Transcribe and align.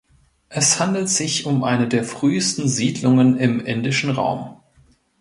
Es 0.49 0.79
handelt 0.79 1.09
sich 1.09 1.45
um 1.45 1.63
eine 1.63 1.87
der 1.87 2.03
frühesten 2.03 2.67
Siedlungen 2.67 3.37
im 3.37 3.63
indischen 3.63 4.09
Raum. 4.09 4.57